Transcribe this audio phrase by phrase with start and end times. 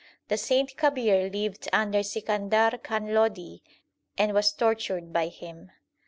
[0.29, 3.59] The saint Kabir lived under Sikandar Khan Lodi,
[4.17, 5.69] and was tortured by him.